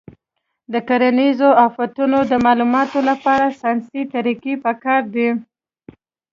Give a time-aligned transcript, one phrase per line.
[0.73, 5.29] د کرنیزو آفتونو د معلومولو لپاره ساینسي طریقې پکار دي.